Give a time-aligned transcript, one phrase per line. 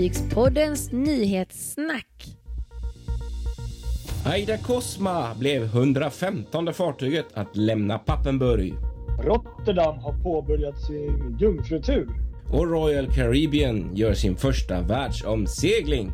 [0.00, 2.06] Fartygspoddens nyhetssnack.
[4.26, 8.74] Aida Cosma blev 115 fartyget att lämna Pappenburg.
[9.24, 12.08] Rotterdam har påbörjat sin jungfrutur.
[12.52, 16.12] Och Royal Caribbean gör sin första världsomsegling.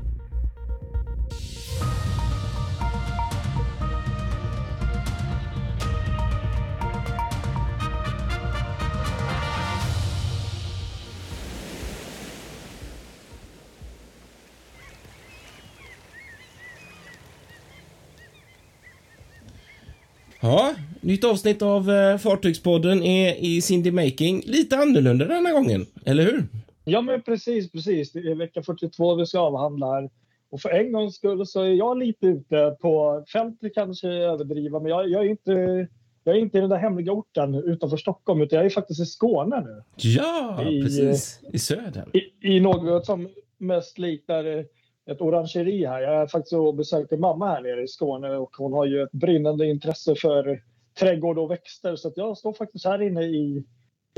[20.47, 26.23] Ja, nytt avsnitt av eh, Fartygspodden är i sin making lite annorlunda denna gången, eller
[26.25, 26.47] hur?
[26.85, 28.13] Ja, men precis, precis.
[28.13, 30.11] Det är vecka 42 vi ska avhandla här.
[30.51, 34.91] Och för en gångs skull så är jag lite ute på fältet kanske överdriva, men
[34.91, 35.89] jag, jag, är inte
[36.25, 39.07] jag är inte i den där hemliga orten utanför Stockholm, utan jag är faktiskt i
[39.07, 39.83] Skåne nu.
[39.97, 41.41] Ja, I, precis.
[41.53, 42.11] I södern.
[42.13, 44.65] I, I något som mest liknar
[45.07, 46.01] ett orangeri här.
[46.01, 49.13] Jag är faktiskt och besökte mamma här nere i Skåne och hon har ju ett
[49.13, 50.63] brinnande intresse för
[50.99, 53.65] trädgård och växter så att jag står faktiskt här inne i i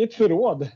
[0.04, 0.68] ett förråd.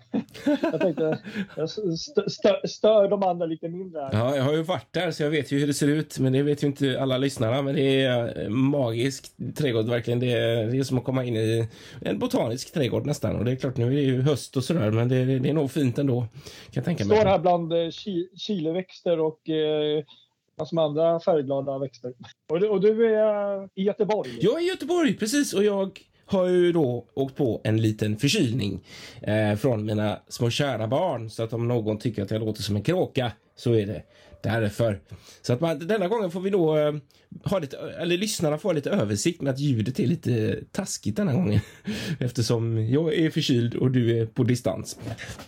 [0.62, 1.18] Jag tänkte
[1.56, 4.00] jag stö, stö, stör de andra lite mindre.
[4.00, 4.10] Här.
[4.12, 6.18] Ja, jag har ju varit där så jag vet ju hur det ser ut.
[6.18, 7.62] Men det vet ju inte alla lyssnarna.
[7.62, 10.20] Men det är magisk trädgård verkligen.
[10.20, 11.68] Det är, det är som att komma in i
[12.00, 13.36] en botanisk trädgård nästan.
[13.36, 14.90] Och det är klart nu är det ju höst och sådär.
[14.90, 16.20] Men det, det är nog fint ändå.
[16.20, 16.28] Kan
[16.72, 17.16] jag tänka mig.
[17.16, 17.90] Står här bland eh,
[18.36, 20.04] chileväxter och eh,
[20.66, 22.12] som andra färgglada växter.
[22.48, 24.38] Och du, och du är i Göteborg?
[24.40, 25.54] Jag är i Göteborg, precis.
[25.54, 28.80] Och jag har ju då åkt på en liten förkylning
[29.22, 31.30] eh, från mina små kära barn.
[31.30, 34.02] Så att om någon tycker att jag låter som en kråka så är det
[34.42, 35.00] därför.
[35.42, 36.92] Så att man, denna gången får vi då eh,
[37.44, 41.60] ha lite, eller lyssnarna får lite översikt med att ljudet är lite taskigt denna gången.
[42.20, 44.98] Eftersom jag är förkyld och du är på distans.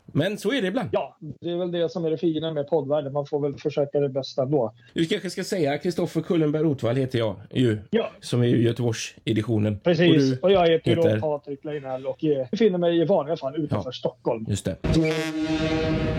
[0.07, 0.89] Men så är det ibland.
[0.93, 3.13] Ja, det är väl det som är det fina med poddvärlden.
[3.13, 4.75] Man får väl försöka det bästa ändå.
[4.93, 7.79] Du kanske ska säga Kristoffer Kullenberg Rotvall heter jag ju.
[7.91, 8.11] Ja.
[8.21, 9.79] Som är Göteborgs-editionen.
[9.81, 10.33] Precis.
[10.33, 11.15] Och, och jag heter, heter...
[11.15, 13.93] då Patrik Leinell och befinner mig i vanliga fall utanför Ja.
[13.93, 14.47] Stockholm.
[14.49, 14.77] Just det.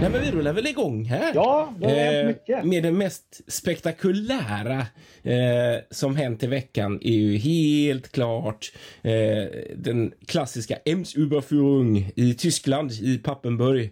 [0.02, 1.32] Nej, men vi rullar väl igång här.
[1.36, 2.65] Ja, det har hänt mycket.
[2.66, 4.80] Med det mest spektakulära
[5.24, 9.44] eh, som hänt i veckan är ju helt klart eh,
[9.76, 13.92] den klassiska Ems-Überführung i Tyskland, i Pappenburg,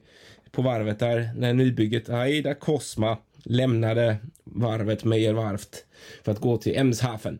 [0.51, 5.85] på varvet där, när nybygget Aida Cosma lämnade varvet Meyer Warft
[6.23, 7.39] för att gå till Emshafen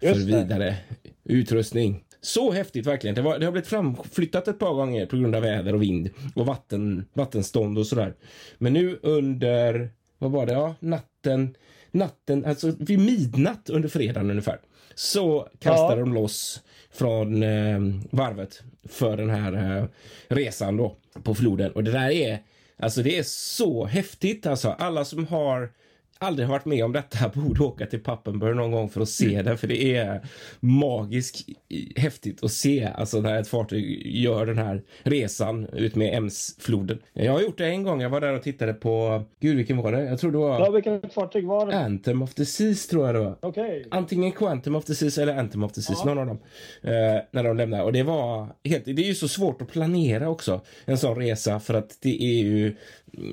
[0.00, 0.76] för vidare
[1.24, 2.04] utrustning.
[2.20, 3.14] Så häftigt verkligen.
[3.14, 6.10] Det, var, det har blivit framflyttat ett par gånger på grund av väder och vind
[6.34, 8.14] och vatten, vattenstånd och sådär.
[8.58, 11.56] Men nu under, vad var det, ja, natten,
[11.90, 14.60] natten, alltså vid midnatt under fredagen ungefär.
[14.94, 16.00] Så kastade Ja.
[16.00, 17.78] de loss från eh,
[18.10, 19.84] varvet för den här eh,
[20.28, 21.72] resan då på floden.
[21.72, 22.38] Och det där är,
[22.78, 24.68] alltså det är så häftigt alltså.
[24.68, 25.70] Alla som har
[26.18, 29.42] aldrig har varit med om detta borde åka till Pappenburg någon gång för att se
[29.42, 29.56] det.
[29.56, 30.20] För det är
[30.60, 31.48] magiskt
[31.96, 36.98] häftigt att se alltså när ett fartyg gör den här resan ut med Emsfloden.
[37.12, 38.00] Jag har gjort det en gång.
[38.00, 40.04] Jag var där och tittade på, gud vilken var det?
[40.04, 41.76] Jag tror det Ja, var vilket fartyg var det?
[41.78, 43.36] Anthem of the Seas tror jag det var.
[43.42, 43.86] Okej.
[43.90, 46.14] Antingen Quantum of the Seas eller Anthem of the Seas, Ja.
[46.14, 46.38] någon av dem.
[46.82, 47.82] Eh, när de lämnar.
[47.82, 51.60] Och det var helt, det är ju så svårt att planera också, en sån resa,
[51.60, 52.76] för att det är ju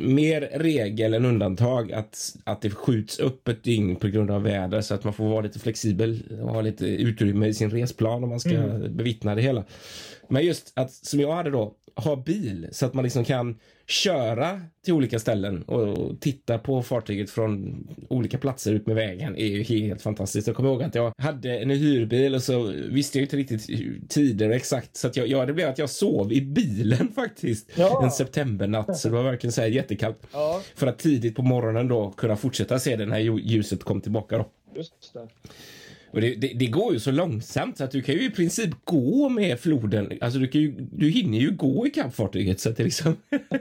[0.01, 4.81] mer regel än undantag att, att det skjuts upp ett dygn på grund av väder
[4.81, 8.29] så att man får vara lite flexibel och ha lite utrymme i sin resplan om
[8.29, 8.49] man ska
[8.89, 9.63] bevittna det hela.
[10.27, 14.61] Men just att, som jag hade då, ha bil så att man liksom kan köra
[14.85, 19.63] till olika ställen och, titta på fartyget från olika platser ut med vägen är ju
[19.63, 20.47] helt fantastiskt.
[20.47, 23.69] Jag kommer ihåg att jag hade en hyrbil och så visste jag inte riktigt
[24.09, 28.03] tider exakt så att jag, ja, det blev att jag sov i bilen faktiskt Ja.
[28.03, 30.19] en septembernatt så det var verkligen så här jättekallt.
[30.33, 34.01] Ja, För att tidigt på morgonen då kunna fortsätta se det när lju- ljuset kom
[34.01, 34.49] tillbaka då.
[34.75, 35.27] just det.
[36.13, 38.69] Och det, det, det går ju så långsamt så att du kan ju i princip
[38.83, 40.17] gå med floden.
[40.21, 43.17] Alltså du, kan ju, du hinner ju gå i kampfartyget så att det liksom...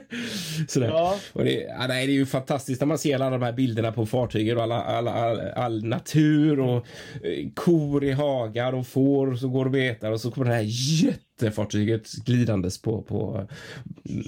[0.67, 0.87] Sådär.
[0.87, 1.19] Ja.
[1.33, 3.91] Och det, ja, nej, det är ju fantastiskt när man ser alla de här bilderna
[3.91, 6.75] på fartyget och alla, alla, all, all natur och
[7.23, 10.65] eh, kor i hagar och får som går och betar och så kommer det här
[11.03, 13.47] jättefartyget glidandes på, på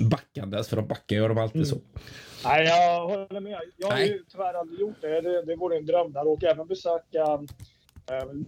[0.10, 1.78] backandes för de backar gör de alltid så.
[2.46, 3.60] Nej, jag håller med.
[3.78, 4.08] Jag har Nej.
[4.08, 5.22] ju tyvärr aldrig gjort det.
[5.22, 6.28] Det, det vore en dröm där.
[6.28, 7.42] Och även besöka eh,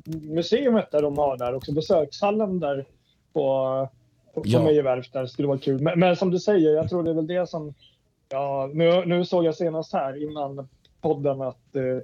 [0.06, 1.56] museet där de har där.
[1.56, 2.86] Också besökshallen där
[3.34, 3.90] på,
[4.34, 4.64] på, Ja.
[4.64, 5.26] Meijerwerf där.
[5.26, 5.82] skulle vara kul.
[5.82, 7.74] Men, men som du säger, jag tror det är väl det som...
[8.30, 10.68] Ja, nu, nu såg jag senast här innan
[11.02, 12.00] podden att eh, eh,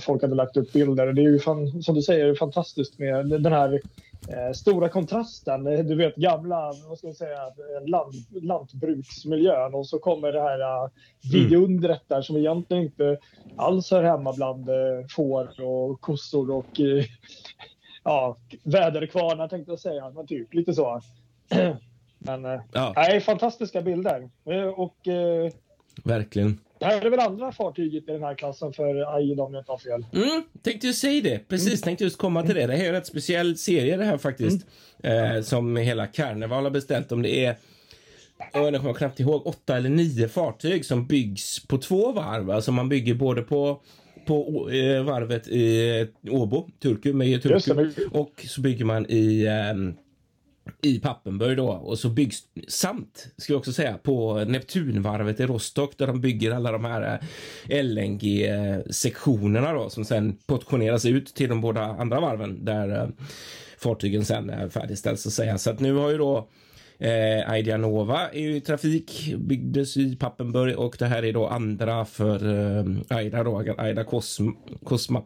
[0.00, 1.12] folk hade lagt upp bilder.
[1.12, 3.80] Det är ju fan, som du säger fantastiskt med den här
[4.28, 5.66] eh, stora kontrasten.
[5.66, 7.38] Eh, du vet gamla, vad ska man säga,
[7.86, 10.90] land, lantbruksmiljön och så kommer det här uh,
[11.32, 13.18] vidundret där som egentligen inte
[13.56, 14.76] alls hör hemma bland uh,
[15.16, 17.04] får och kossor och uh,
[18.04, 21.00] ja, väderkvarnar tänkte jag säga, men typ lite så.
[22.18, 22.92] men uh, ja.
[22.96, 24.30] nej, fantastiska bilder.
[24.76, 24.96] och
[26.04, 26.58] Verkligen.
[26.80, 29.72] Det här är väl andra fartyget i den här klassen för AIDA om jag inte
[29.72, 30.06] har fel.
[30.12, 31.48] Mm, tänkte ju säga det.
[31.48, 31.80] Precis, mm.
[31.80, 32.66] tänkte just komma till det.
[32.66, 34.66] Det här är en rätt speciell serie det här faktiskt.
[35.02, 35.36] Mm.
[35.36, 37.12] Eh, som hela Carnival har beställt.
[37.12, 37.56] Om det är,
[38.52, 42.50] jag kommer knappt ihåg, åtta eller nio fartyg som byggs på två varv.
[42.50, 43.80] Alltså man bygger både på
[44.26, 48.08] på eh, varvet i Åbo, Turku, med Turku.
[48.12, 49.74] Och så bygger man i eh,
[50.82, 55.98] i Pappenburg då och så byggs samt ska jag också säga på Neptunvarvet i Rostock
[55.98, 57.20] där de bygger alla de här
[57.68, 58.48] eh, LNG
[58.90, 63.08] sektionerna då som sen portioneras ut till de båda andra varven där eh,
[63.78, 65.58] fartygen sen är färdigställs att säga.
[65.58, 66.48] Så att nu har ju då
[67.00, 71.46] Eh, Idea Nova är ju i trafik, byggdes i Pappenburg och det här är då
[71.46, 72.34] andra för
[72.78, 72.84] eh,
[73.16, 74.52] Aida då, Aida Cosma.
[74.84, 75.22] Cosma.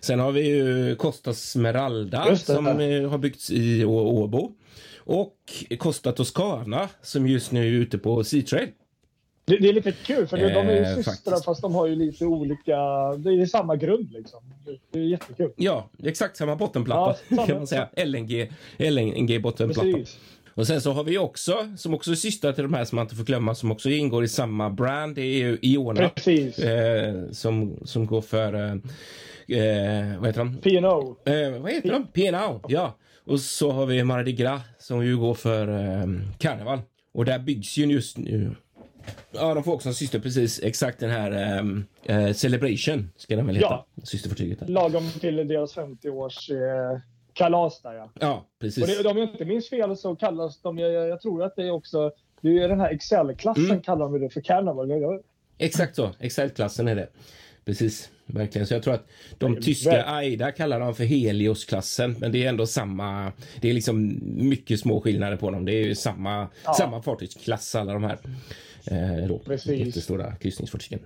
[0.00, 4.52] Sen har vi ju Costa Smeralda som eh, har byggts i Åbo.
[5.06, 5.36] Och
[5.78, 8.68] Costa Toscana som just nu är ute på Sea Trail.
[9.44, 11.86] Det, det, är lite kul för det, de är ju eh, systrar fast de har
[11.86, 12.76] ju lite olika,
[13.16, 14.40] det är samma grund liksom.
[14.90, 15.52] Det är jättekul.
[15.56, 17.88] Ja, exakt samma bottenplatta ja, samma, kan man säga.
[18.04, 19.92] LNG, LNG bottenplatta.
[19.92, 20.18] Precis.
[20.54, 23.04] Och sen så har vi också, som också är systrar till de här som man
[23.04, 26.08] inte får glömma, som också ingår i samma brand, det är ju Iona.
[26.08, 26.58] Precis.
[26.58, 28.76] Eh, som, som går för, eh,
[29.48, 30.56] eh vad heter de?
[30.56, 31.16] P&O.
[31.24, 32.06] Eh, vad heter de?
[32.06, 32.96] P&O, ja.
[33.24, 36.06] Och så har vi Mardi Gras som ju går för eh,
[36.38, 36.80] karneval.
[37.12, 38.54] Och där byggs ju just nu
[39.32, 40.62] Ja, de får också en syster precis.
[40.62, 43.84] Exakt den här um, uh, Celebration ska den väl heta.
[43.94, 44.04] Ja.
[44.04, 44.68] Systerfartyget.
[44.68, 46.58] Lagom till deras 50-års uh,
[47.32, 48.10] kalas där ja.
[48.20, 48.98] Ja, precis.
[48.98, 51.62] Och det, om jag inte minns fel så kallas de, jag, jag tror att det
[51.62, 53.80] är också, det är den här Excel-klassen mm.
[53.80, 55.22] kallar de det för Carnival.
[55.58, 57.08] Exakt så, Excel-klassen är det.
[57.66, 58.66] Precis, verkligen.
[58.66, 59.06] Så jag tror att
[59.38, 63.32] de tyska AIDA kallar dem för Helios-klassen, men det är ändå samma.
[63.60, 65.64] Det är liksom mycket små skillnader på dem.
[65.64, 66.74] Det är ju samma, ja.
[66.74, 68.18] samma fartygsklass alla de här
[68.84, 69.40] eh, då,
[69.74, 71.00] jättestora kryssningsfartygen.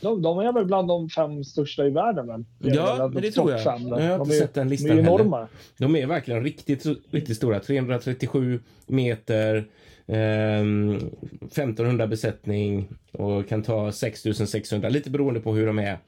[0.00, 2.26] De, de är väl bland de fem största i världen?
[2.26, 2.44] Väl?
[2.58, 3.62] Ja, men det tror jag.
[3.62, 5.48] Fem, jag har inte sett den listan de är enorma.
[5.78, 7.60] De är verkligen riktigt, riktigt stora.
[7.60, 9.68] 337 meter,
[10.08, 15.98] 1500 besättning och kan ta 6600, lite beroende på hur de är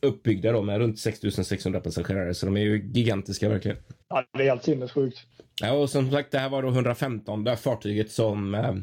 [0.00, 2.34] uppbyggda då med runt 6600 passagerare.
[2.34, 3.76] Så de är ju gigantiska verkligen.
[4.08, 5.18] Ja, det är helt sinnessjukt.
[5.60, 8.74] Ja, och som sagt, det här var då 115 fartyget som eh,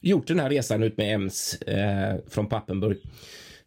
[0.00, 2.98] gjort den här resan ut med EMS eh, från Pappenburg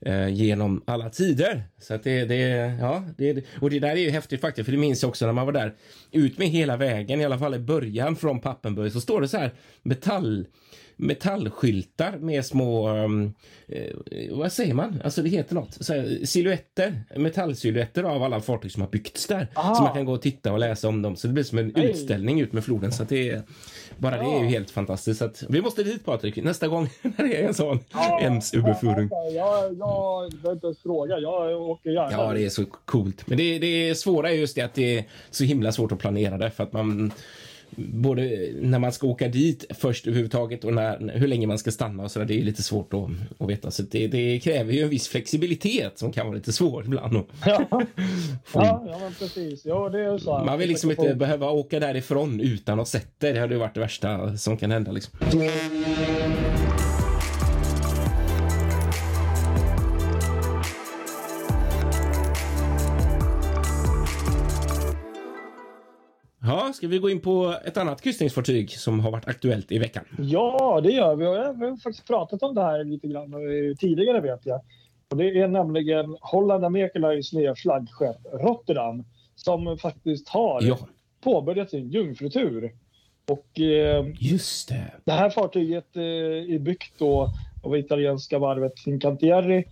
[0.06, 1.64] eh, genom alla tider.
[1.80, 2.38] Så att det, det,
[2.80, 5.34] ja, det, och det där är ju häftigt faktiskt, för det minns jag också när
[5.34, 5.74] man var där.
[6.12, 9.38] Ut med hela vägen, i alla fall i början från Pappenburg, så står det så
[9.38, 9.54] här
[9.84, 10.46] metall
[10.98, 13.34] metallskyltar med små, um,
[13.68, 13.96] eh,
[14.32, 15.02] vad säger man?
[15.04, 15.78] Alltså det heter något.
[16.24, 19.48] Silhuetter, metallsilhuetter av alla fartyg som har byggts där.
[19.56, 19.76] Aha.
[19.76, 21.16] Så man kan gå och titta och läsa om dem.
[21.16, 21.86] Så det blir som en Nej.
[21.86, 22.92] utställning ut med floden.
[22.92, 23.42] Så det är,
[23.98, 24.24] bara ja.
[24.24, 25.20] det är ju helt fantastiskt.
[25.20, 29.10] Så att, vi måste dit Patrik, nästa gång när det är en sån ja, ens-överföring.
[29.12, 32.12] Ja, jag, jag behöver inte ens fråga, jag åker gärna.
[32.12, 33.28] Ja, det är så coolt.
[33.28, 36.38] Men det, det svåra är just det att det är så himla svårt att planera
[36.38, 37.12] det för att man
[37.78, 42.04] både när man ska åka dit först överhuvudtaget och när, hur länge man ska stanna
[42.04, 43.72] och så där, det är lite svårt att, att veta.
[43.72, 47.16] Så det, det, kräver ju en viss flexibilitet som kan vara lite svår ibland.
[47.46, 47.68] Ja,
[48.54, 49.66] ja, ja precis.
[49.66, 50.44] Ja, det är så.
[50.46, 53.32] Man vill liksom inte behöva åka därifrån utan att sett det.
[53.32, 55.20] Det hade varit det värsta som kan hända liksom.
[55.32, 55.52] Ja,
[66.76, 70.04] ska vi gå in på ett annat kryssningsfartyg som har varit aktuellt i veckan?
[70.18, 71.26] Ja, det gör vi.
[71.60, 73.34] Vi har faktiskt pratat om det här lite grann
[73.80, 74.62] tidigare vet jag.
[75.10, 77.00] Och det är nämligen Holland America
[77.34, 79.04] nya flaggskepp Rotterdam
[79.36, 80.78] som faktiskt har ja.
[81.22, 82.74] påbörjat sin jungfrutur.
[83.28, 84.92] Och eh, Just det.
[85.04, 86.04] det här fartyget eh,
[86.56, 87.30] är byggt då
[87.64, 89.66] av italienska varvet Fincantieri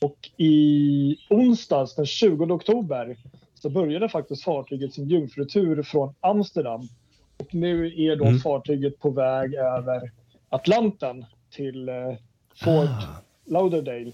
[0.00, 3.16] och i onsdags den 20 oktober
[3.66, 6.88] så började faktiskt fartyget sin jungfrutur från Amsterdam.
[7.36, 8.38] Och nu är då mm.
[8.38, 10.10] fartyget på väg över
[10.48, 11.94] Atlanten till eh,
[12.54, 13.22] Fort ah.
[13.44, 14.12] Lauderdale.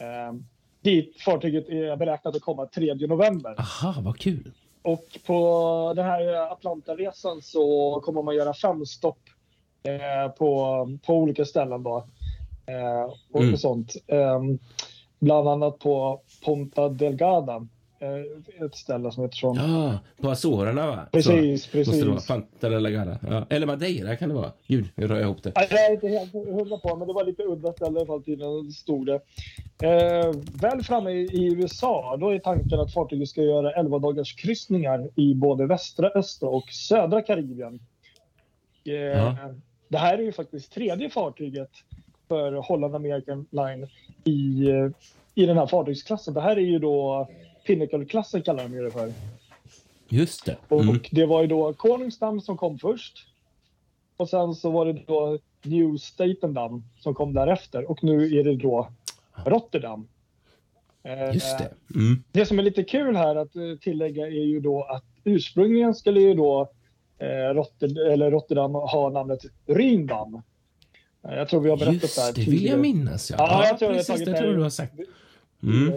[0.00, 0.34] Eh,
[0.80, 3.54] dit fartyget är beräknat att komma 3 november.
[3.58, 4.52] Aha, vad kul!
[4.82, 9.20] Och på den här Atlantaresan så kommer man göra fem stopp
[9.82, 11.96] eh, på, på olika ställen då.
[12.66, 13.56] Eh, och mm.
[13.56, 13.96] sånt.
[14.06, 14.40] Eh,
[15.18, 17.66] bland annat på Ponta Delgada
[18.64, 19.54] ett ställe som heter så.
[19.58, 21.06] Ja, på Azorerna va?
[21.12, 22.04] Precis, så, precis.
[22.04, 22.04] Måste
[23.04, 23.18] det.
[23.28, 23.46] Ja.
[23.48, 24.52] Eller Madeira kan det vara.
[24.66, 25.52] Gud, nu rör jag ihop det.
[25.56, 28.06] Nej, jag är inte helt hundra på, men det var lite udda ställe i alla
[28.06, 29.20] fall tydligen, stod det.
[29.82, 30.32] Eh,
[30.62, 35.08] väl framme i, i USA, då är tanken att fartyget ska göra 11 dagars kryssningar
[35.14, 37.80] i både västra, östra och södra Karibien.
[38.84, 39.36] Eh, Ja.
[39.88, 41.70] Det här är ju faktiskt tredje fartyget
[42.28, 43.86] för Holland American Line
[44.24, 44.88] i, eh,
[45.34, 46.34] i den här fartygsklassen.
[46.34, 47.28] Det här är ju då
[47.66, 49.12] Pinnacle-klassen kallar de ju det för.
[50.08, 50.56] Just det.
[50.68, 51.00] Och Mm.
[51.10, 53.26] det var ju då Koningsdamm som kom först.
[54.16, 57.90] Och sen så var det då New Statendam som kom därefter.
[57.90, 58.88] Och nu är det då
[59.46, 60.08] Rotterdam.
[61.02, 61.70] Eh, Just det.
[61.94, 62.22] Mm.
[62.32, 66.20] Det som är lite kul här att eh, tillägga är ju då att ursprungligen skulle
[66.20, 66.70] ju då
[67.18, 70.42] eh, Rotter, Rotterdam ha namnet Rindam.
[71.22, 73.30] Jag tror vi har berättat det här Just det, vill jag minnas.
[73.30, 74.14] Ja, Ja, jag tror jag har precis.
[74.14, 74.94] tagit Det tror du har sagt.
[75.62, 75.92] Mm.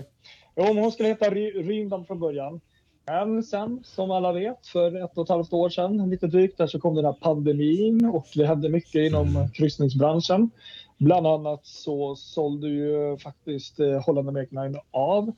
[0.56, 2.62] Jo, men hon skulle heta Ry- från början.
[3.08, 6.68] Men sen, som alla vet, för ett och ett halvt år sedan, lite drygt, där
[6.68, 10.50] så kom den här pandemin och det hände mycket inom kryssningsbranschen.
[10.98, 15.32] Bland annat så sålde ju faktiskt eh, Holland American av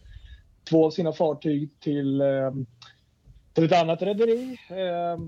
[0.70, 2.52] två av sina fartyg till, eh,
[3.54, 4.58] till ett annat rederi.
[4.70, 5.20] Eh,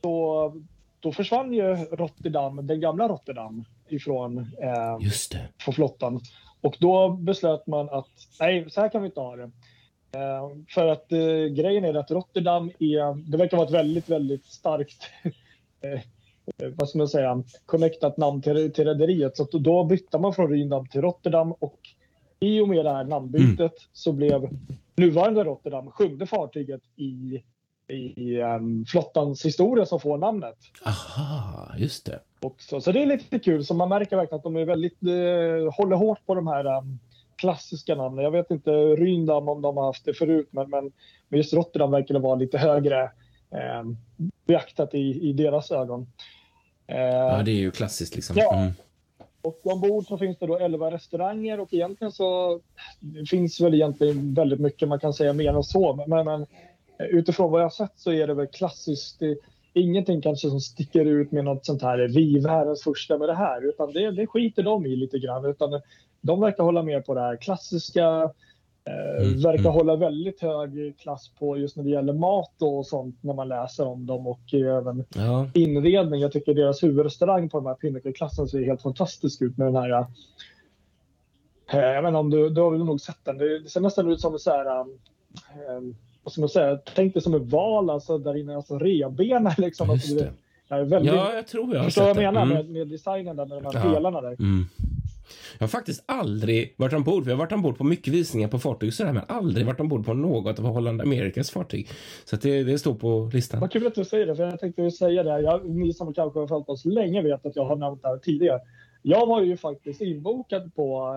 [0.00, 0.54] då,
[1.00, 5.48] då försvann ju Rotterdam, den gamla Rotterdam, ifrån eh, Just det.
[5.58, 6.20] från flottan.
[6.66, 8.08] Och då beslöt man att
[8.40, 9.50] nej, så här kan vi inte ha det.
[10.12, 14.46] Eh, för att eh, grejen är att Rotterdam är, det verkar vara ett väldigt, väldigt
[14.46, 15.02] starkt,
[15.80, 19.36] eh, eh, vad ska man säga, connectat namn till, till rederiet.
[19.36, 21.80] Så då bytte man från Rindam till Rotterdam och
[22.40, 24.48] i och med det här namnbytet så blev
[24.96, 27.42] nuvarande Rotterdam sjunde fartyget i,
[27.88, 30.56] i em, flottans historia som får namnet.
[30.84, 32.20] Aha, just det.
[32.46, 32.80] Också.
[32.80, 33.64] Så det är lite kul.
[33.64, 36.98] Så man märker verkligen att de är väldigt, eh, håller hårt på de här um,
[37.36, 38.24] klassiska namnen.
[38.24, 40.92] Jag vet inte Rindam om de har haft det förut, men, men
[41.30, 43.02] just Rotterdam verkar det vara lite högre
[43.50, 43.84] eh,
[44.46, 46.06] beaktat i, i deras ögon.
[46.86, 48.36] Eh, Ja, det är ju klassiskt liksom.
[48.38, 48.54] Ja.
[48.54, 48.72] Mm.
[49.42, 52.60] och ombord så finns det då 11 restauranger och egentligen så
[53.30, 56.04] finns väl egentligen väldigt mycket man kan säga mer än så.
[56.06, 56.46] Men, men
[56.98, 59.18] utifrån vad jag har sett så är det väl klassiskt.
[59.18, 59.36] Det,
[59.80, 63.68] ingenting kanske som sticker ut med något sånt här vi världens första med det här
[63.68, 65.44] utan det, det skiter de i lite grann.
[65.44, 65.80] Utan
[66.20, 68.30] de verkar hålla mer på det här klassiska.
[68.88, 69.72] Eh, Mm, verkar mm.
[69.72, 73.86] hålla väldigt hög klass på just när det gäller mat och sånt när man läser
[73.86, 75.48] om dem och även Ja.
[75.54, 76.20] inredning.
[76.20, 79.90] Jag tycker deras huvudrestaurang på de här Pinnacle-klassen ser helt fantastisk ut med den här.
[81.72, 83.38] eh, Jag vet inte om du, du har väl nog sett den.
[83.38, 84.80] Det, ser nästan ut som en så här.
[84.80, 85.80] eh,
[86.26, 86.78] vad ska man säga?
[86.94, 89.90] Tänk dig som en val alltså där inne, alltså revbena liksom.
[89.90, 90.32] Alltså, det,
[90.68, 90.84] det.
[90.84, 92.54] väldigt, Ja, jag tror jag har förstår vad jag menar Mm.
[92.54, 93.94] med, med designen där med de här Ja.
[93.94, 94.32] pelarna där.
[94.32, 94.64] Mm.
[95.58, 97.24] Jag har faktiskt aldrig varit ombord.
[97.24, 100.14] Vi har varit ombord på mycket visningar på fartyg sådär, men aldrig varit ombord på
[100.14, 101.88] något av Holland Amerikas fartyg.
[102.24, 103.60] Så det, det står på listan.
[103.60, 105.40] Vad kul att du säger det, för jag tänkte ju säga det.
[105.40, 108.16] Jag, ni som kanske har följt oss länge vet att jag har nämnt det här
[108.18, 108.60] tidigare.
[109.02, 111.14] Jag var ju faktiskt inbokad på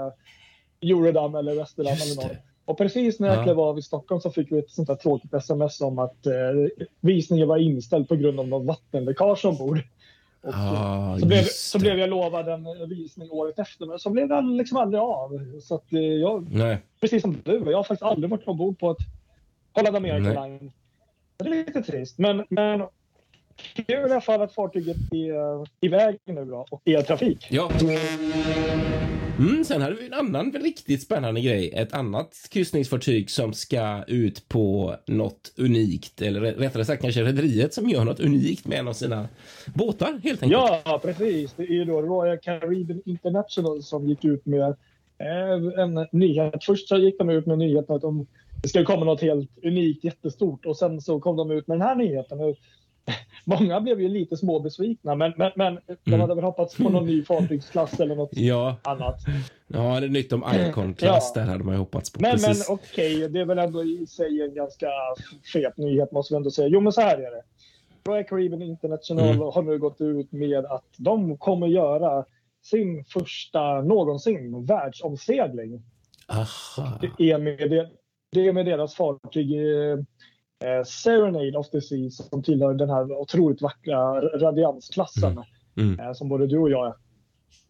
[0.82, 2.38] eh, Eurodam eller Västerdam Just eller något.
[2.70, 3.44] Och precis när jag Ja.
[3.44, 6.34] klev av i Stockholm så fick vi ett sånt där tråkigt sms om att eh,
[7.02, 9.78] visningen var inställd på grund av något vattenläckage ombord.
[10.42, 14.10] Och, Ja, så, blev, så blev jag lovad en eh, visning året efter, men så
[14.10, 15.60] blev det liksom aldrig av.
[15.62, 16.78] Så att, eh, jag, Nej.
[17.02, 18.98] precis som du, jag har faktiskt aldrig varit ombord på ett
[19.74, 20.50] Holland American Nej.
[20.60, 20.72] Line.
[21.38, 22.80] Det är lite trist, men, men
[23.76, 27.48] kul i alla fall att fartyget är iväg nu då och är i trafik.
[27.52, 27.70] Ja.
[29.40, 31.72] Mm, sen hade vi en annan riktigt spännande grej.
[31.74, 37.90] Ett annat kryssningsfartyg som ska ut på något unikt, eller rättare sagt kanske rederiet som
[37.90, 39.28] gör något unikt med en av sina
[39.66, 40.64] båtar helt enkelt.
[40.86, 41.54] Ja, precis.
[41.54, 44.76] Det är ju då Royal Caribbean International som gick ut med
[45.18, 46.64] eh, en nyhet.
[46.64, 48.28] Först så gick de ut med nyheten att de,
[48.64, 51.88] det skulle komma något helt unikt, jättestort och sen så kom de ut med den
[51.88, 52.40] här nyheten.
[53.46, 56.20] Många blev ju lite småbesvikna, men, men, men de Mm.
[56.22, 59.16] hade väl hoppats på någon ny fartygsklass eller något Ja, annat.
[59.68, 61.32] ja det är nytt om Icon-klass.
[61.36, 61.42] Ja.
[61.42, 62.22] Där hade man ju hoppats på.
[62.22, 64.88] Men, men okej, det är väl ändå i sig en ganska
[65.54, 66.68] fet nyhet måste vi ändå säga.
[66.68, 67.42] Jo, men så här är det.
[68.12, 69.40] Royal Caribbean International Mm.
[69.40, 72.26] har nu gått ut med att de kommer göra
[72.64, 75.82] sin första någonsin världsomsegling.
[76.28, 77.00] Aha.
[77.18, 77.90] Det är med, det,
[78.32, 79.52] det är med deras fartyg
[80.64, 85.44] eh, eh, Serenade of the Sea som tillhör den här otroligt vackra radiansklassen
[85.78, 86.00] Mm.
[86.00, 86.94] eh, som både du och jag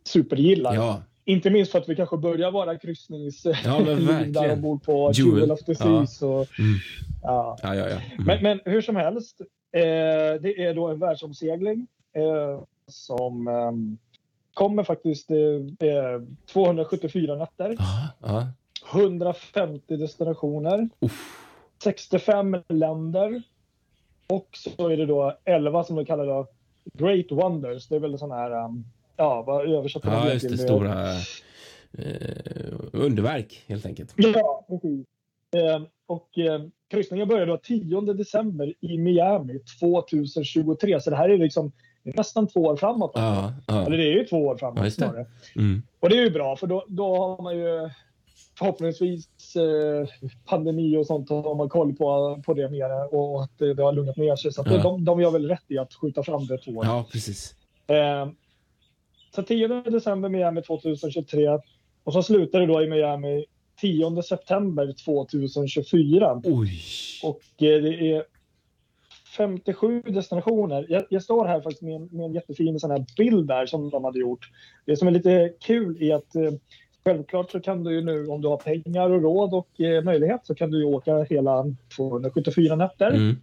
[0.04, 0.74] supergillar.
[0.76, 3.80] Ja, Inte minst för att vi kanske börjar vara kryssnings Ja,
[4.28, 5.34] där ombord på Jewel.
[5.34, 5.78] Jewel of the Ja.
[5.78, 6.22] Seas.
[6.22, 6.80] Och, Mm.
[7.24, 7.58] ja.
[7.64, 7.90] ja, ja.
[7.90, 7.96] ja.
[8.14, 8.26] Mm.
[8.26, 9.42] men, men hur som helst,
[9.72, 9.82] eh,
[10.42, 13.72] det är då en världsomsegling eh, som eh,
[14.54, 16.22] kommer faktiskt eh, eh,
[16.54, 18.48] 274 nätter, Ja, ja.
[19.00, 20.90] 150 destinationer.
[21.00, 21.46] Uff.
[21.84, 23.42] 65 länder.
[24.28, 26.48] Och så är det då 11 som de kallar då
[26.94, 27.88] Great Wonders.
[27.88, 28.86] Det är väl sådana här, um,
[29.18, 30.50] ja vad översätter man Ja, det just det.
[30.50, 30.60] till?
[30.60, 31.12] Stora
[31.98, 34.14] eh, underverk, helt enkelt.
[34.16, 35.06] Ja, precis.
[35.56, 41.02] Eh, och eh, kryssningen börjar då 10 december i Miami 2023.
[41.02, 41.72] Så det här är liksom
[42.04, 43.12] nästan två år framåt.
[43.16, 43.86] Ja, ja.
[43.86, 45.26] Eller det är ju två år framåt Ja, det.
[45.56, 45.82] Mm.
[46.00, 47.90] Och det är ju bra för då, då har man ju
[48.60, 50.08] förhoppningsvis eh,
[50.46, 53.94] pandemi och sånt har man koll på, på det mer och att det, det har
[53.94, 54.54] lugnat ner sig.
[54.54, 54.78] Så Ja.
[54.84, 56.86] de, de gör väl rätt i att skjuta fram det två år.
[56.86, 57.56] ja, precis.
[57.88, 58.30] Eh,
[59.36, 61.60] så 10 december Miami 2023
[62.04, 63.46] och så slutar det då i Miami
[63.82, 66.42] 10 september 2024.
[66.44, 66.70] Oj!
[67.24, 68.24] Och eh, det är
[69.38, 70.86] 57 destinationer.
[70.90, 73.90] Jag, jag står här faktiskt med, en- med en jättefin sån här bild där som
[73.90, 74.50] de hade gjort.
[74.86, 76.52] Det som är lite kul är att eh,
[77.04, 80.46] självklart så kan du ju nu om du har pengar och råd och eh, möjlighet
[80.46, 81.66] så kan du ju åka hela
[81.96, 83.12] 274 nätter.
[83.12, 83.36] Mm.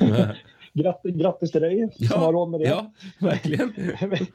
[0.72, 2.66] Gratt, grattis till dig som har råd med det.
[2.66, 3.72] ja, verkligen.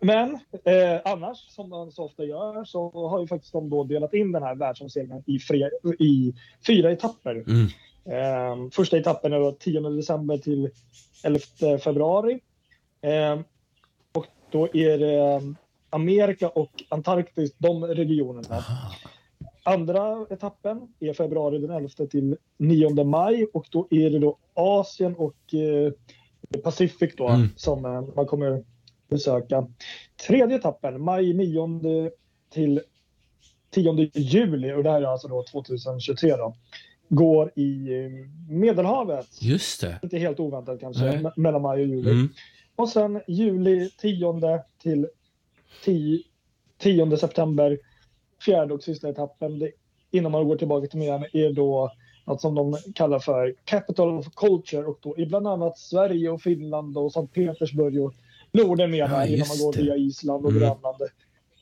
[0.00, 4.14] Men eh, annars, som man så ofta gör, så har ju faktiskt de då delat
[4.14, 6.34] in den här världsomseglingen i, fre- i
[6.66, 7.44] fyra etapper.
[7.46, 7.66] Mm.
[8.04, 10.70] Eh, första etappen är då 10 december till
[11.24, 12.40] 11 februari.
[13.00, 13.40] Eh,
[14.12, 15.40] och då är det
[15.94, 18.54] Amerika och Antarktis, de regionerna.
[18.56, 18.94] Aha.
[19.62, 25.14] Andra etappen är februari den 11 till 9 maj och då är det då Asien
[25.14, 25.92] och eh,
[26.62, 27.48] Pacific då Mm.
[27.56, 28.64] som eh, man kommer
[29.08, 29.66] besöka.
[30.26, 32.10] Tredje etappen, maj 9
[32.52, 32.80] till
[33.70, 36.54] 10 juli och det här är alltså då 2023 då,
[37.08, 38.10] går i eh,
[38.48, 39.42] Medelhavet.
[39.42, 39.98] Just det.
[40.02, 42.10] Inte helt oväntat kanske, mellan maj och juli.
[42.10, 42.28] Mm.
[42.76, 45.06] Och sen juli 10 till
[45.84, 46.22] 10,
[46.78, 47.78] 10 september,
[48.44, 49.70] fjärde och sista etappen,
[50.10, 51.92] innan man går tillbaka till Miami, är då
[52.26, 56.42] något som de kallar för Capital of Culture och då är bland annat Sverige och
[56.42, 58.14] Finland och Sankt Petersburg och
[58.52, 60.62] Norden med Ja, innan man går via Island och Mm.
[60.62, 60.96] Grönland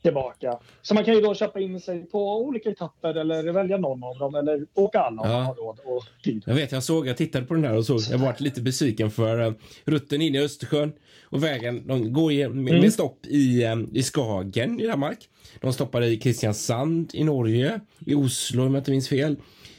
[0.03, 0.59] tillbaka.
[0.81, 4.17] Så man kan ju då köpa in sig på olika etapper eller välja någon av
[4.17, 5.37] dem eller åka alla om Ja.
[5.37, 6.43] man har råd och tid.
[6.45, 9.11] Jag vet, jag såg, jag tittade på den där och såg, jag varit lite besviken
[9.11, 9.53] för uh,
[9.85, 12.81] rutten in i Östersjön och vägen, de går med, Mm.
[12.81, 15.17] med stopp i, um, i Skagen i Danmark.
[15.61, 19.35] De stoppar i Kristiansand i Norge, i Oslo om jag inte minns fel.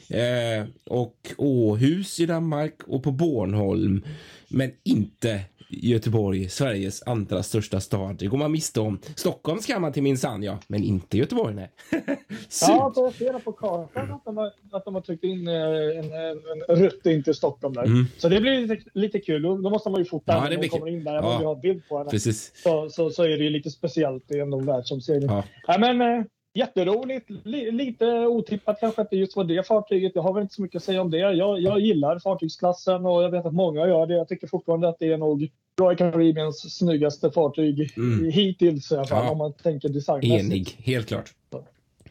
[0.09, 4.03] Eh, och Åhus i Danmark och på Bornholm.
[4.47, 8.15] Men inte i Göteborg, Sveriges andra största stad.
[8.19, 8.99] Det går man miste om.
[9.15, 10.57] Stockholm ska man till minsann, ja.
[10.67, 11.71] Men inte Göteborg, nej.
[12.61, 16.13] Ja, jag ser på kartan att de har, att de har tryckt in eh, en,
[16.13, 17.83] en, en rutt in till Stockholm där.
[17.83, 18.05] Mm.
[18.17, 19.41] Så det blir lite, lite kul.
[19.41, 21.13] Då, måste man ju fota Ja, när blir kommer in där.
[21.13, 21.21] Ja.
[21.21, 21.37] Ja.
[21.39, 22.09] Vi har bild på henne.
[22.09, 22.51] Precis.
[22.63, 24.31] Så, så, så är det ju lite speciellt.
[24.31, 25.29] Är ändå världsomsegling.
[25.29, 25.43] Ja.
[25.67, 25.77] Ja.
[25.77, 27.29] men, eh, jätteroligt.
[27.43, 30.11] Li, lite otippat kanske att det just var det fartyget.
[30.15, 31.17] Jag har väl inte så mycket att säga om det.
[31.17, 34.13] Jag, jag gillar fartygsklassen och jag vet att många gör det.
[34.13, 38.31] Jag tycker fortfarande att det är nog Royal Caribbeans snyggaste fartyg Mm.
[38.31, 39.25] hittills i alla fall.
[39.25, 39.31] Ja.
[39.31, 40.45] Om man tänker designmässigt.
[40.45, 41.33] Enig, helt klart.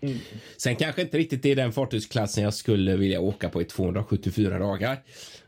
[0.00, 0.18] Mm.
[0.56, 4.92] Sen kanske inte riktigt är den fartygsklassen jag skulle vilja åka på i 274 dagar.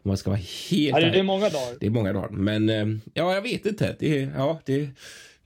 [0.03, 1.77] Om man ska vara helt Ja, det, är många dagar.
[1.81, 2.29] Det är många dagar.
[2.29, 3.97] Men eh, ja, jag vet inte.
[3.99, 4.89] Det är, ja, det,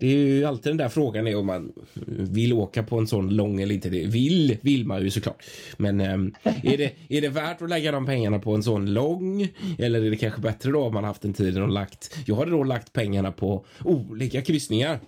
[0.01, 1.73] det är ju alltid den där frågan är om man
[2.07, 3.91] vill åka på en sån lång eller inte.
[3.91, 5.45] Det vill, vill man ju såklart.
[5.77, 6.15] Men eh,
[6.73, 9.49] är, det, är det värt att lägga de pengarna på en sån lång?
[9.79, 12.17] Eller är det kanske bättre då om man haft en tid och lagt...
[12.27, 15.01] Jag hade då lagt pengarna på olika kryssningar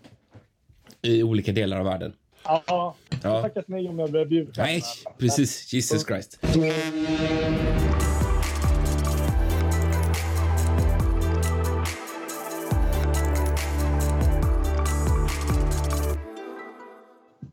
[1.02, 2.12] i olika delar av världen.
[2.44, 2.96] Ja, Ja.
[3.22, 4.52] jag tackat nej om jag blev bjuden.
[4.56, 4.82] Nej,
[5.18, 5.72] precis.
[5.72, 6.38] Jesus Christ.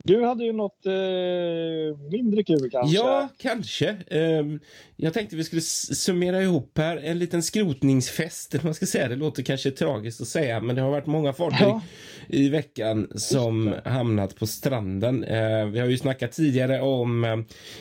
[0.10, 0.91] Du hade ju något eh,
[2.12, 2.95] mindre kul kanske?
[2.98, 3.98] Ja, kanske.
[4.08, 4.60] Ehm,
[4.95, 8.63] jag tänkte vi skulle summera ihop här en liten skrotningsfest.
[8.63, 9.08] Man ska säga.
[9.08, 11.82] Det låter kanske tragiskt att säga, men det har varit många fartyg Ja.
[12.28, 15.24] i veckan som hamnat på stranden.
[15.24, 17.38] Eh, vi har ju snackat tidigare om eh,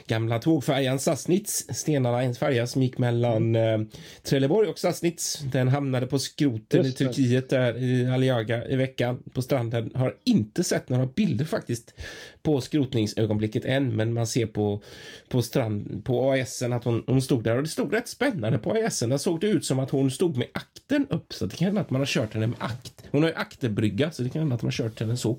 [0.07, 3.79] gamla tågfärjan Sassnitz, Stena Lines färja som gick mellan eh,
[4.23, 5.39] Trelleborg och Sassnitz.
[5.53, 6.93] Den hamnade på skroten i.
[6.93, 9.91] Turkiet där i Aliaga i veckan på stranden.
[9.95, 11.95] Har inte sett några bilder faktiskt
[12.43, 14.83] på skrotningsögonblicket än, men man ser på,
[15.29, 18.73] på strand, på ASen att hon, hon stod där och det stod rätt spännande på
[18.73, 19.11] ASen.
[19.11, 21.81] Där såg det ut som att hon stod med akten upp, så det kan hända
[21.81, 23.05] att man har kört henne med akt.
[23.11, 25.39] Hon har ju akterbrygga, så det kan hända att man har kört henne så.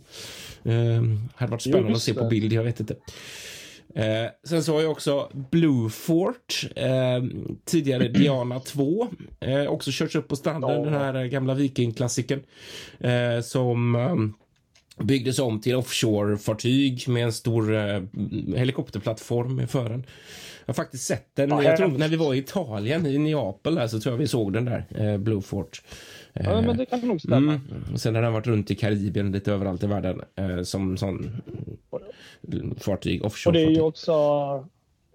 [0.64, 2.96] Um, hade varit spännande att se på bild, jag vet inte.
[3.96, 7.24] Eh, sen så har jag också Blue Fort, eh,
[7.66, 9.08] tidigare Diana 2,
[9.40, 10.86] eh, också körts upp på stranden, Ja.
[10.86, 12.44] den här gamla vikingklassikern.
[13.00, 14.34] Eh, som ehm,
[15.00, 18.02] byggdes om till offshore-fartyg med en stor eh,
[18.56, 20.06] helikopterplattform i fören.
[20.66, 21.50] Jag har faktiskt sett den.
[21.50, 24.28] Ja, jag tror, när vi var i Italien, i Neapel, där, så tror jag vi
[24.28, 25.82] såg den där, eh, Blue Fort.
[26.34, 27.54] Ja, men det kan nog stämma.
[27.54, 27.98] Mm.
[27.98, 31.42] Sen har den varit runt i Karibien, lite överallt i världen, eh, som sån
[32.54, 34.14] mm, fartyg, Och det är också,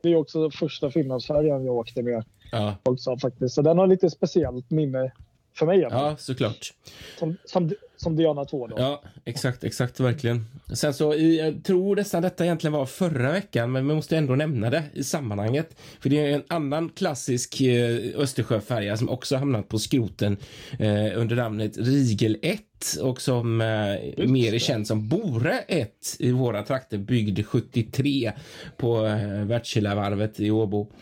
[0.03, 3.55] det är också första Finlandsfärjan jag åkte med Ja, också faktiskt.
[3.55, 5.13] Så den har lite speciellt minne
[5.57, 5.79] för mig.
[5.79, 6.73] ja, såklart.
[7.19, 7.71] Som, som,
[8.05, 8.77] som Diana 2 då.
[8.79, 10.47] Ja, exakt, exakt, verkligen.
[10.73, 14.71] Sen så, jag tror nästan detta egentligen var förra veckan, men vi måste ändå nämna
[14.71, 15.77] det i sammanhanget.
[16.01, 20.37] För det är en annan klassisk eh, Östersjöfärja som också hamnat på skroten
[20.79, 22.61] eh, under namnet Rigel 1
[23.03, 28.33] och som eh, mer är känd som Bore 1 i våra trakter, byggd 73
[28.77, 30.93] på eh, Wärtsilävarvet i Åbo.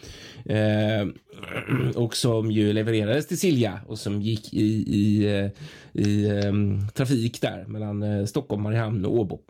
[0.44, 1.06] Eh,
[1.94, 4.64] och som ju levererades till Silja och som gick i,
[4.96, 5.50] i, eh,
[5.92, 6.52] i eh,
[6.94, 9.40] trafik där mellan eh, Stockholm, Mariehamn och Åbo.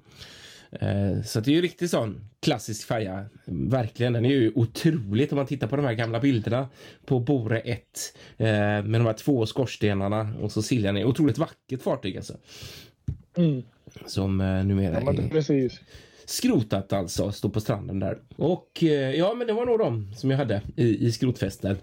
[0.72, 3.24] Eh, Så det är ju riktigt sån klassisk färja.
[3.44, 6.68] Verkligen, den är ju otroligt om man tittar på de här gamla bilderna
[7.04, 7.80] på Bore 1
[8.36, 12.36] eh, med de här två skorstenarna och så Siljan är otroligt vackert fartyg alltså.
[13.36, 13.62] Mm.
[14.06, 15.80] Som numera Ja, men är precis.
[16.26, 18.18] Skrotat alltså, står på stranden där.
[18.36, 21.76] Och eh, ja, men det var nog de som jag hade i, i skrotfesten.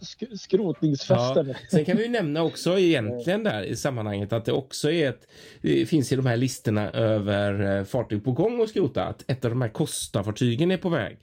[0.00, 1.48] Sk- skrotningsfesten.
[1.48, 5.08] Ja, sen kan vi ju nämna också egentligen där i sammanhanget att det också är
[5.08, 5.26] ett,
[5.60, 9.44] det finns i de här listorna över eh, fartyg på gång och skrota att ett
[9.44, 11.16] av de här Costa-fartygen är på väg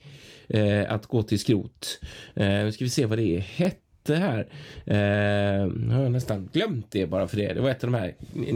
[0.48, 2.00] eh, att gå till skrot.
[2.34, 4.48] Eh, nu ska vi se vad det är hette här.
[4.84, 7.52] Eh, har jag nästan glömt det bara för det.
[7.52, 8.14] Det var ett av de här,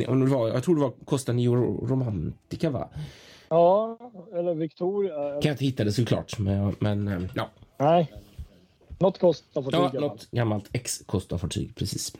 [0.09, 1.55] om det var, jag tror det var Costa Neo
[1.87, 2.89] Romantica va?
[3.55, 3.99] Ja,
[4.35, 5.15] eller Victoria.
[5.15, 7.51] eller- Kan jag inte hitta det såklart, men, men eh, ja.
[7.79, 8.13] Nej.
[8.99, 12.13] Något kostar på Ja, något gammalt ex-Costa-fartyg, precis.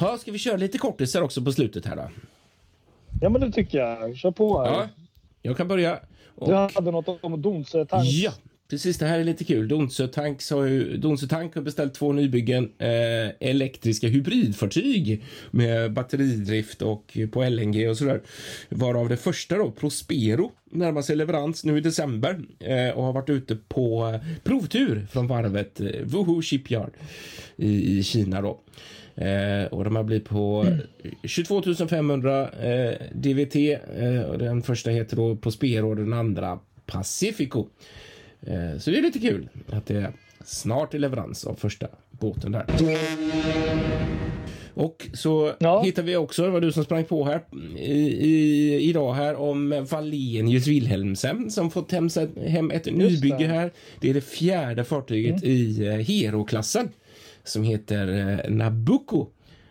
[0.00, 2.08] Ja, ska vi köra lite kortisar också på slutet här då?
[3.20, 4.16] Ja, men det tycker jag.
[4.16, 4.72] Kör på här.
[4.72, 4.88] Ja,
[5.42, 5.98] jag kan börja.
[6.34, 8.04] Och, Du hade något om Donsö Tank.
[8.04, 8.32] ja,
[8.72, 8.98] precis.
[8.98, 9.68] Det här är lite kul.
[9.68, 16.82] Donsö Tank har ju, Donsö Tank har beställt två nybyggen eh, elektriska hybridfartyg med batteridrift
[16.82, 18.20] och på LNG och sådär.
[18.68, 23.30] Varav det första då, Prospero, närmar sig leverans nu i december eh, och har varit
[23.30, 26.92] ute på provtur från varvet eh, Wuhu Shipyard
[27.56, 28.60] i, i Kina då.
[29.14, 30.66] Eh, och de här blir på
[31.24, 33.56] 22 500 eh, DVT.
[33.56, 37.66] Eh, och den första heter då Prospero och den andra Pacifico.
[38.46, 40.12] Eh, så det är lite kul att det är
[40.44, 42.66] snart är leverans av första båten där.
[44.74, 45.82] Och så Ja.
[45.82, 47.40] hittar vi också, det var du som sprang på här
[47.76, 47.92] i,
[48.28, 52.08] i, idag här om Wallenius Wilhelmsen som fått hem,
[52.46, 53.44] hem ett nybygge det.
[53.44, 53.56] Mm.
[53.56, 53.72] här.
[54.00, 56.88] Det är det fjärde fartyget i eh, Hero-klassen
[57.44, 58.08] som heter
[58.44, 59.26] eh, Nabucco.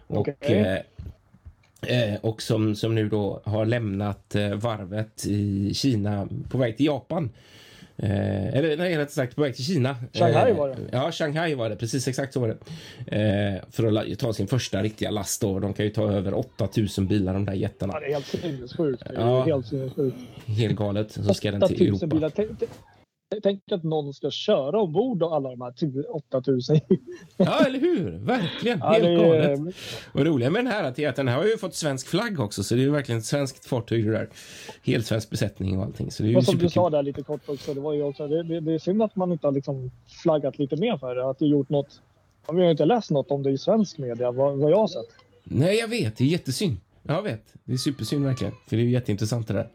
[0.08, 6.86] Och, eh, och som, som nu då har lämnat varvet i Kina på väg till
[6.86, 7.30] Japan.
[8.02, 9.96] Eh, eller nej, rätt sagt på väg till Kina.
[10.14, 10.78] Shanghai Eh, var det.
[10.92, 11.76] Ja, Shanghai var det.
[11.76, 12.58] Precis exakt så var det.
[13.18, 15.60] Eh, för att ta sin första riktiga last då.
[15.60, 17.94] De kan ju ta över 8000 bilar de där jättarna.
[17.94, 19.04] Ja, det är helt sinnessjukt.
[19.16, 19.44] Ja.
[19.44, 20.18] helt sinnessjukt.
[20.46, 21.12] Helt galet.
[21.12, 22.08] Så ska den till 8000 Europa.
[22.08, 22.30] bilar.
[22.36, 22.50] Tänk,
[23.44, 26.80] tänk- att någon ska köra ombord och alla de här 10 8000.
[27.38, 28.12] Ja, eller hur?
[28.12, 28.80] Verkligen.
[28.80, 29.76] Ja, Helt det galet.
[30.14, 32.64] Och roliga med den här är att den här har ju fått svensk flagg också.
[32.64, 34.30] Så det är ju verkligen ett svenskt fartyg där.
[34.84, 36.12] Helt svensk besättning och allting.
[36.12, 36.72] Så det är och som du superkul.
[36.72, 39.16] sa där lite kort också, det var ju också, det, det, det är synd att
[39.16, 39.92] man inte har liksom
[40.24, 41.30] flaggat lite mer för det.
[41.30, 42.02] Att det gjort något.
[42.52, 44.88] Vi har ju inte läst något om det i svensk media, vad, vad jag har
[44.88, 45.06] sett.
[45.44, 46.18] Nej, jag vet.
[46.18, 46.78] Det är jättesynd.
[47.04, 47.54] Jag vet.
[47.64, 48.54] Det är supersynd verkligen.
[48.68, 49.70] För det är ju jätteintressant det där.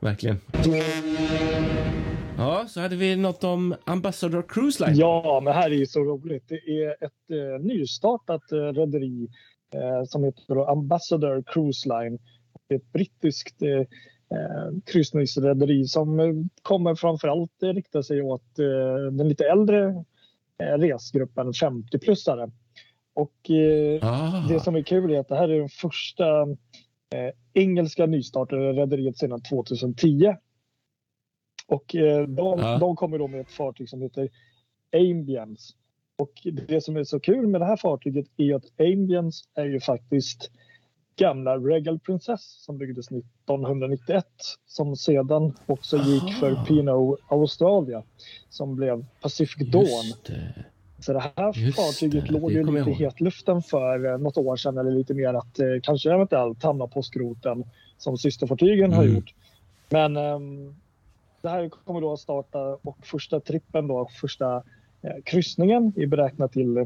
[0.00, 0.40] Verkligen.
[2.40, 4.96] Ja, så hade vi något om Ambassador Cruise Line.
[4.98, 6.48] Ja, men här är ju så roligt.
[6.48, 9.28] Det är ett eh, nystartat eh, rederi
[9.74, 12.18] eh, som heter Ambassador Cruise Line.
[12.68, 13.68] Det är ett brittiskt eh,
[14.38, 16.26] eh, kryssningsrederi som eh,
[16.62, 18.56] kommer framförallt eh, rikta sig åt
[19.12, 20.04] den lite äldre
[20.58, 22.52] resgruppen 50-plussare.
[23.14, 23.50] Och
[24.02, 26.24] Ah, det som är kul är att det här är den första
[27.52, 30.34] engelska nystartade rederiet sedan 2010.
[31.70, 32.78] Och eh, de, Ja.
[32.78, 34.28] de kommer då med ett fartyg som heter
[34.94, 35.74] Ambience.
[36.16, 36.32] Och
[36.68, 40.50] det som är så kul med det här fartyget är att Ambience är ju faktiskt
[41.16, 44.24] gamla Regal Princess som byggdes 1991
[44.66, 46.54] som sedan också gick för.
[46.66, 48.02] P&O Australia
[48.48, 49.82] som blev Pacific Dawn.
[49.84, 50.64] just det.
[51.00, 54.56] Så det här Just fartyget det, låg ju lite i hetluften för eh, något år
[54.56, 57.64] sedan eller lite mer att eh, kanske eventuellt hamna på skroten
[57.98, 59.14] som systerfartygen har Mm.
[59.14, 59.34] gjort.
[59.88, 60.74] Men ehm,
[61.42, 64.62] det här kommer då att starta och första trippen då, första
[65.02, 66.84] eh, kryssningen är beräknat till eh,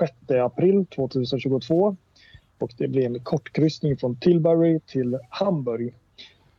[0.00, 1.96] 6 april 2022.
[2.58, 5.94] Och det blir en kortkryssning från Tilbury till Hamburg.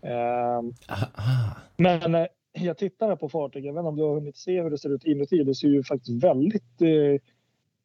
[0.02, 0.58] Eh,
[0.90, 1.58] Aha.
[1.78, 3.66] men eh, jag tittar här på fartyget.
[3.66, 5.44] Jag vet inte om du har hunnit se hur det ser ut inuti.
[5.44, 7.22] Det ser ju faktiskt väldigt eh,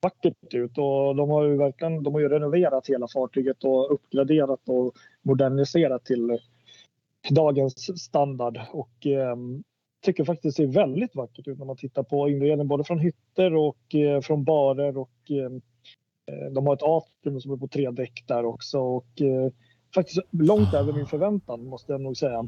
[0.03, 4.61] vackert ut och de har ju verkligen de har ju renoverat hela fartyget och uppgraderat
[4.69, 6.39] och moderniserat till
[7.31, 9.37] dagens standard och eh,
[10.05, 13.55] tycker faktiskt det ser väldigt vackert ut när man tittar på inredningen både från hytter
[13.55, 15.51] och eh, från barer och eh,
[16.51, 19.53] de har ett atrium som är på tre däck där också och eh,
[19.95, 22.39] faktiskt långt över min förväntan måste jag nog säga.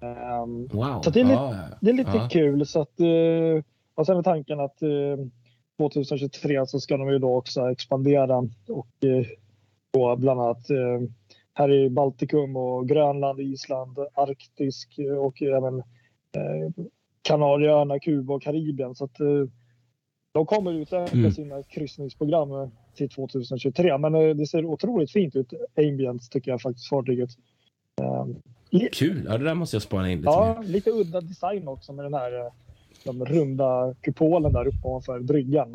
[0.00, 1.00] Ehm, Wow.
[1.02, 4.60] Så det är lite- det är lite kul så att eh, och sen är tanken
[4.60, 4.88] att eh,
[5.78, 9.26] 2023 så ska de ju då också expandera och eh,
[9.92, 11.08] då bland annat eh,
[11.54, 14.86] här i Baltikum och Grönland, Island, Arktis
[15.20, 16.84] och även eh,
[17.22, 18.94] Kanarieöarna, Kuba och Karibien.
[18.94, 19.26] Så att eh,
[20.32, 21.32] de kommer utöka Mm.
[21.32, 23.98] sina kryssningsprogram eh, till 2023.
[23.98, 27.30] Men det ser otroligt fint ut, Ambience tycker jag faktiskt fartyget.
[28.00, 28.26] Eh,
[28.70, 29.24] li- Kul.
[29.28, 30.36] Ja, det där måste jag spana in lite mer.
[30.36, 32.50] Ja, lite udda design också med den här
[33.04, 35.72] de runda kupolen där uppe ovanför bryggan.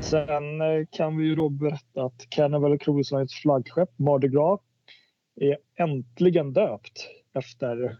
[0.00, 4.60] Sen eh, kan vi ju då berätta att Carnival Cruise Lines flaggskepp Mardi Gras
[5.36, 7.96] är äntligen döpt efter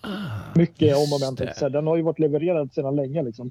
[0.00, 1.68] Ah, mycket om och men.
[1.72, 3.50] Den har ju varit levererad sedan länge liksom.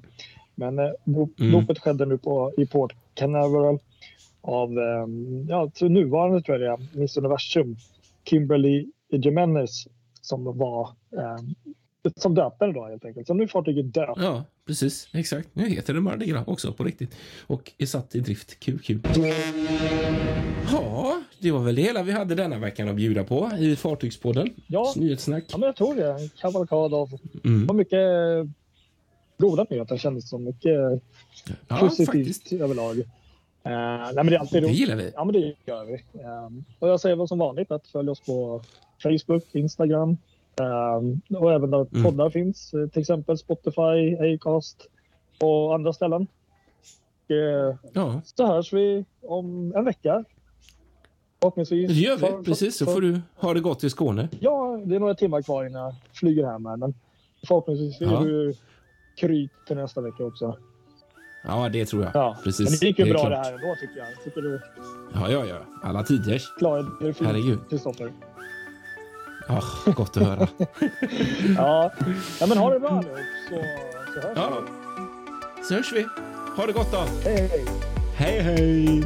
[0.54, 1.52] Men eh, Mm.
[1.52, 3.78] dopet skedde nu på, i Port Canaveral
[4.40, 5.06] av eh,
[5.48, 7.76] ja, nuvarande tror jag det är, Miss Universum,
[8.24, 9.86] Kimberly Jimenez
[10.20, 11.36] som var eh,
[12.16, 13.26] som döpte den då helt enkelt.
[13.26, 14.20] Så nu är fartyget döpt.
[14.22, 15.08] Ja, precis.
[15.12, 15.48] Exakt.
[15.52, 17.16] Nu heter det Mardi Gras också på riktigt.
[17.46, 18.60] Och är satt i drift.
[18.60, 18.80] Kul.
[20.72, 24.54] Ja, det var väl det hela vi hade denna veckan att bjuda på i Fartygspodden.
[24.66, 24.92] Ja.
[24.96, 25.44] Nyhetssnack.
[25.52, 26.10] Ja, men jag tror det.
[26.12, 27.08] En kavalkad av
[27.44, 27.60] Mm.
[27.60, 28.52] det var mycket eh,
[29.38, 30.44] goda nyheter kändes som.
[30.44, 31.02] Mycket
[31.68, 32.52] Ja, positivt faktiskt.
[32.52, 32.98] överlag.
[32.98, 33.04] Eh,
[33.64, 35.12] nej, men det är alltid Det gillar vi.
[35.14, 36.04] Ja, men det gör vi.
[36.22, 38.62] Um, och jag säger väl som vanligt att följ oss på
[39.02, 40.16] Facebook, Instagram
[40.60, 42.04] ehm, och även där Mm.
[42.04, 42.74] poddar finns.
[42.74, 44.88] eh, Till exempel Spotify, Acast
[45.40, 46.26] och andra ställen.
[47.28, 50.24] Eh, Ja, så hörs vi om en vecka.
[51.40, 51.88] Förhoppningsvis.
[51.88, 52.44] det gör vi.
[52.44, 54.28] Precis, så får du ha det gott i Skåne.
[54.40, 56.76] Ja, det är några timmar kvar innan jag flyger hem här.
[56.76, 56.94] Men
[57.46, 58.20] förhoppningsvis är Ja.
[58.20, 58.54] du
[59.20, 60.56] kry till nästa vecka också.
[61.44, 62.10] Ja, det tror jag.
[62.14, 62.70] Ja, Precis.
[62.70, 63.30] Men det gick ju är bra klart.
[63.30, 64.24] det här ändå tycker jag.
[64.24, 64.60] Tycker du
[65.14, 65.56] Ja, ja, ja.
[65.82, 66.54] Alla tiders.
[66.58, 67.58] klarade det fint, Herregud.
[67.70, 68.12] Kristoffer?
[69.48, 70.48] Ja, gott att höra.
[71.56, 71.92] Ja.
[72.40, 73.54] ja, men ha det bra nu så,
[74.14, 74.50] så hörs Ja,
[75.58, 75.64] vi.
[75.64, 76.06] så hörs vi.
[76.56, 77.04] Ha det gott då.
[77.24, 77.64] Hej, hej.
[78.16, 79.04] Hej, hej!